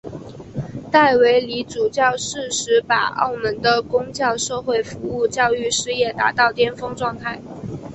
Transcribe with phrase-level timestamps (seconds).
[0.91, 7.39] 戴维理主教适时把澳门的公教社会服务教育事业达到巅峰状态。